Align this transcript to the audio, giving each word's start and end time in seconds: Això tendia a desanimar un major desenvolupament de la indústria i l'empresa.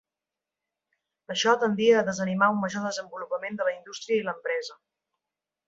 Això 1.33 1.53
tendia 1.65 1.99
a 1.99 2.07
desanimar 2.09 2.49
un 2.55 2.59
major 2.63 2.87
desenvolupament 2.89 3.61
de 3.61 3.69
la 3.71 3.77
indústria 3.77 4.21
i 4.23 4.27
l'empresa. 4.31 4.83